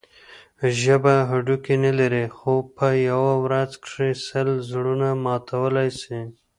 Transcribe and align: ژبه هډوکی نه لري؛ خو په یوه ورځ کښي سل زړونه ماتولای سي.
ژبه 0.81 1.13
هډوکی 1.29 1.75
نه 1.85 1.91
لري؛ 1.99 2.25
خو 2.37 2.53
په 2.75 2.87
یوه 3.09 3.33
ورځ 3.43 3.71
کښي 3.83 4.11
سل 4.27 4.49
زړونه 4.69 5.07
ماتولای 5.25 5.89
سي. 6.01 6.19